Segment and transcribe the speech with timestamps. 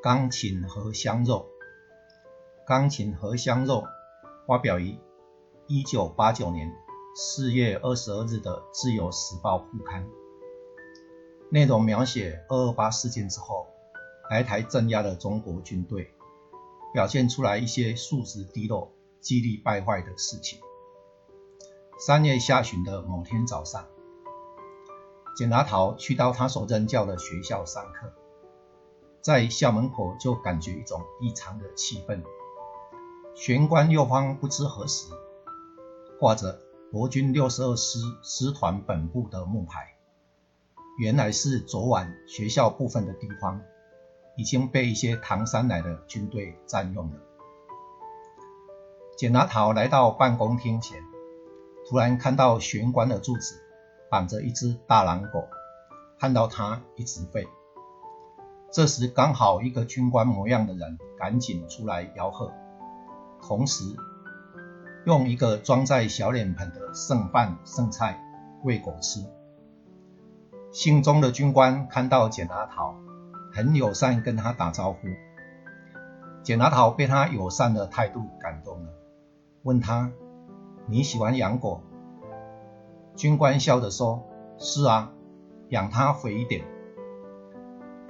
[0.00, 1.48] 钢琴和香肉，
[2.64, 3.84] 钢琴和香肉
[4.46, 4.96] 发表于
[5.66, 6.72] 一九八九年
[7.16, 10.08] 四月二十二日的《自由时报》副刊，
[11.50, 13.66] 内容描写二二八事件之后
[14.30, 16.12] 来台镇压的中国军队，
[16.94, 20.60] 表现出来一些素质低落、纪律败坏的事情。
[21.98, 23.84] 三月下旬的某天早上。
[25.36, 28.12] 简达桃去到他所任教的学校上课，
[29.20, 32.22] 在校门口就感觉一种异常的气氛。
[33.34, 35.10] 玄关右方不知何时
[36.18, 36.58] 挂着
[36.90, 39.94] 国军六十二师师团本部的木牌，
[40.98, 43.60] 原来是昨晚学校部分的地方
[44.36, 47.16] 已经被一些唐山来的军队占用了。
[49.16, 51.02] 简拿桃来到办公厅前，
[51.88, 53.62] 突然看到玄关的柱子。
[54.10, 55.46] 绑着一只大狼狗，
[56.18, 57.46] 看到它一直吠。
[58.70, 62.52] 这时刚好一个军官模样的人赶紧出来吆喝，
[63.40, 63.96] 同时
[65.06, 68.22] 用一个装在小脸盆的剩饭剩菜
[68.62, 69.24] 喂狗吃。
[70.70, 72.94] 姓钟的军官看到简阿桃，
[73.54, 74.98] 很友善跟他打招呼。
[76.42, 78.92] 简阿桃被他友善的态度感动了，
[79.62, 80.12] 问他
[80.86, 81.80] ：“你喜欢养狗？”
[83.16, 84.24] 军官笑着说
[84.58, 85.10] ：“是啊，
[85.70, 86.64] 养它肥一点。”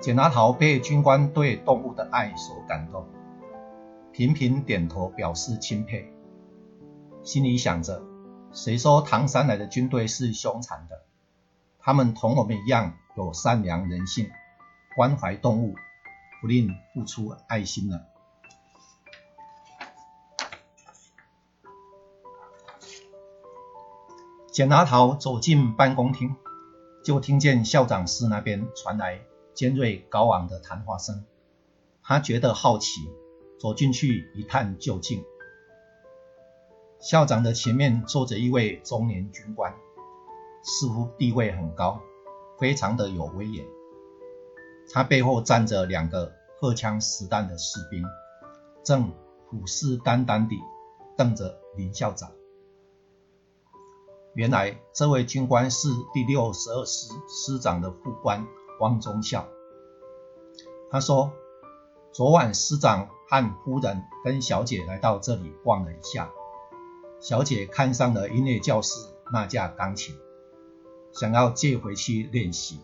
[0.00, 3.04] 简拿桃被军官对动物的爱所感动，
[4.12, 6.12] 频频点头表示钦佩，
[7.24, 8.00] 心里想着
[8.54, 11.02] ：“谁说唐山来的军队是凶残的？
[11.80, 14.30] 他们同我们一样有善良人性，
[14.94, 15.74] 关怀动物，
[16.40, 18.00] 不吝付出爱心呢。”
[24.52, 26.36] 简拿桃走进办公厅，
[27.04, 29.20] 就听见校长室那边传来
[29.58, 31.24] 尖锐高昂的谈话声。
[32.00, 33.00] 他觉得好奇，
[33.58, 35.24] 走进去一探究竟。
[37.00, 39.74] 校长的前面坐着一位中年军官，
[40.62, 42.00] 似乎地位很高，
[42.56, 43.66] 非常的有威严。
[44.92, 48.04] 他背后站着两个荷枪实弹的士兵，
[48.84, 49.12] 正
[49.48, 50.60] 虎视眈眈地
[51.16, 52.30] 瞪着林校长。
[54.34, 58.46] 原来这位军官是第六十二师师长的副官
[58.80, 59.48] 汪忠孝。
[60.90, 61.32] 他说，
[62.12, 66.30] 昨晚师长和夫人跟小姐来到这里逛了一下，
[67.20, 70.16] 小姐看上了音乐教室那架钢琴，
[71.12, 72.80] 想要借回去练习。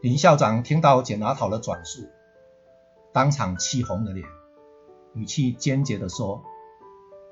[0.00, 2.08] 林校长听到简拿桃的转述，
[3.12, 4.26] 当场气红了脸，
[5.14, 6.42] 语气坚决地说。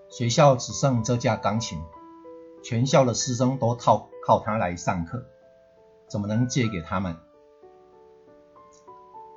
[0.09, 1.81] 学校只剩这架钢琴，
[2.65, 5.25] 全校的师生都靠靠它来上课，
[6.11, 7.17] 怎么能借给他们？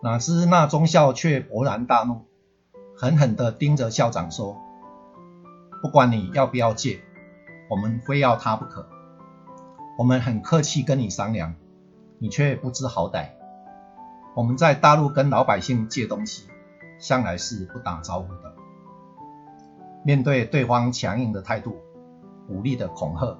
[0.01, 2.25] 哪知那中校却勃然大怒，
[2.97, 4.57] 狠狠地盯着校长说
[5.83, 6.99] ：“不管你要不要借，
[7.69, 8.89] 我们非要它不可。
[9.97, 11.53] 我们很客气跟你商量，
[12.17, 13.29] 你却不知好歹。
[14.35, 16.47] 我们在大陆跟老百姓借东西，
[16.99, 18.55] 向来是不打招呼的。”
[20.03, 21.77] 面对对方强硬的态度、
[22.49, 23.37] 武力的恐吓，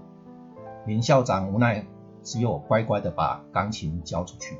[0.85, 1.85] 林校长无奈，
[2.23, 4.57] 只有乖乖的把钢琴交出去。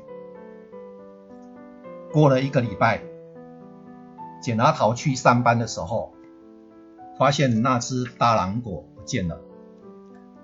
[2.12, 3.02] 过了一个礼拜，
[4.40, 6.12] 简拿桃去上班的时候，
[7.18, 9.40] 发现那只大狼狗不见了。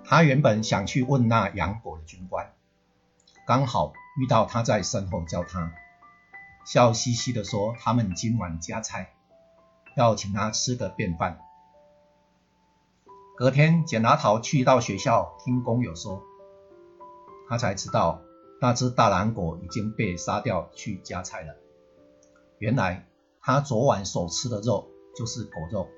[0.03, 2.51] 他原本想去问那养狗的军官，
[3.47, 5.71] 刚好遇到他在身后叫他，
[6.65, 9.13] 笑嘻嘻的说：“他们今晚加菜，
[9.95, 11.39] 要请他吃个便饭。”
[13.37, 16.21] 隔天，简拿桃去到学校听工友说，
[17.51, 18.21] 他才知道
[18.61, 21.53] 那只大狼狗已经被杀掉去加菜了。
[22.59, 23.09] 原来
[23.41, 25.89] 他昨晚所吃的肉就是狗肉。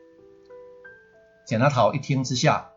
[1.45, 2.71] 简拿桃一听之下，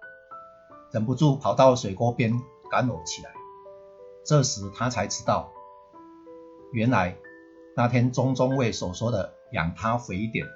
[0.93, 2.39] 忍不住跑到水沟边
[2.71, 3.31] 干呕起来。
[4.27, 5.51] 这时他才知道，
[6.71, 7.17] 原来
[7.75, 10.47] 那天中中尉所说的“养它肥一点”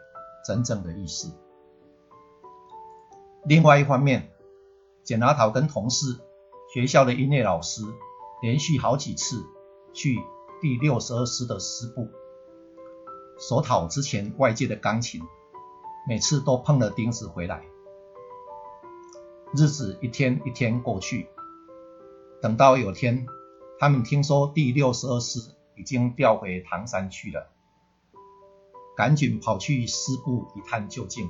[0.44, 1.32] 真正的意思。
[3.46, 4.30] 另外一方面，
[5.04, 6.20] 简拿桃跟同事、
[6.74, 7.80] 学校的音乐老师
[8.42, 9.44] 连续好几次
[9.92, 10.18] 去
[10.60, 12.08] 第六十二师的师部
[13.38, 15.20] 索讨之前外界的钢琴，
[16.08, 17.64] 每次都碰了钉子回来。
[19.54, 21.28] 日子一天一天过去，
[22.40, 23.26] 等到有天，
[23.78, 25.40] 他们听说第六十二师
[25.76, 27.50] 已经调回唐山去了，
[28.96, 31.28] 赶紧跑去师部一探究竟，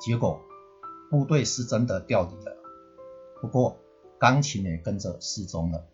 [0.00, 0.40] 结果。
[1.10, 2.54] 部队是真的调离了，
[3.40, 3.78] 不过
[4.18, 5.86] 钢琴也跟着失踪了。